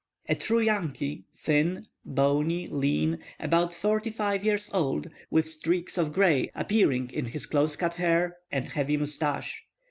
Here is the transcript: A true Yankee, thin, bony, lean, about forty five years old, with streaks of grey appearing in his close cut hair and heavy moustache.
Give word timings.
A 0.27 0.33
true 0.33 0.61
Yankee, 0.61 1.25
thin, 1.35 1.85
bony, 2.03 2.65
lean, 2.65 3.19
about 3.39 3.71
forty 3.71 4.09
five 4.09 4.43
years 4.43 4.67
old, 4.73 5.11
with 5.29 5.47
streaks 5.47 5.95
of 5.95 6.11
grey 6.11 6.49
appearing 6.55 7.11
in 7.11 7.25
his 7.25 7.45
close 7.45 7.75
cut 7.75 7.93
hair 7.93 8.37
and 8.51 8.67
heavy 8.67 8.97
moustache. 8.97 9.63